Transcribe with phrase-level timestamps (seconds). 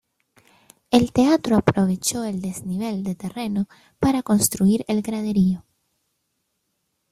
[0.89, 3.67] El teatro aprovechó el desnivel de terreno
[3.99, 5.63] para construir el graderío.